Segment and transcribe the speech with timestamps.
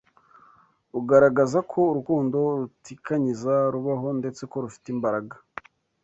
[0.99, 5.35] ugaragaza ko urukundo rutikanyiza rubaho ndetse ko rufite imbaraga.